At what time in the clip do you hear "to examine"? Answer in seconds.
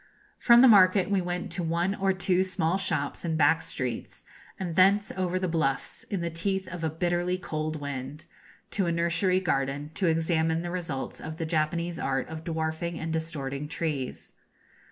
9.93-10.63